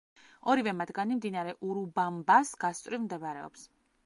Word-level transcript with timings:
ორივე 0.53 0.71
მათგანი 0.77 1.17
მდინარე 1.19 1.53
ურუბამბას 1.69 2.55
გასწვრივ 2.65 3.05
მდებარეობს. 3.05 3.71